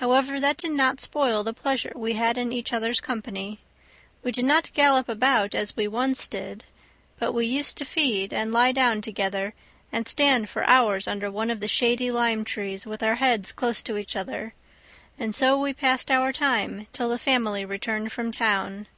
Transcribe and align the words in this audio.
However, 0.00 0.40
that 0.40 0.56
did 0.56 0.72
not 0.72 1.00
spoil 1.00 1.44
the 1.44 1.52
pleasure 1.54 1.92
we 1.94 2.14
had 2.14 2.36
in 2.36 2.52
each 2.52 2.72
other's 2.72 3.00
company; 3.00 3.60
we 4.20 4.32
did 4.32 4.44
not 4.44 4.72
gallop 4.72 5.08
about 5.08 5.54
as 5.54 5.76
we 5.76 5.86
once 5.86 6.26
did, 6.26 6.64
but 7.20 7.30
we 7.32 7.46
used 7.46 7.78
to 7.78 7.84
feed, 7.84 8.32
and 8.32 8.50
lie 8.50 8.72
down 8.72 9.00
together, 9.00 9.54
and 9.92 10.08
stand 10.08 10.48
for 10.50 10.64
hours 10.64 11.06
under 11.06 11.30
one 11.30 11.52
of 11.52 11.60
the 11.60 11.68
shady 11.68 12.10
lime 12.10 12.44
trees 12.44 12.84
with 12.84 13.00
our 13.00 13.14
heads 13.14 13.52
close 13.52 13.80
to 13.84 13.96
each 13.96 14.16
other; 14.16 14.54
and 15.20 15.36
so 15.36 15.56
we 15.56 15.72
passed 15.72 16.10
our 16.10 16.32
time 16.32 16.88
till 16.92 17.08
the 17.08 17.16
family 17.16 17.64
returned 17.64 18.10
from 18.10 18.32
town. 18.32 18.88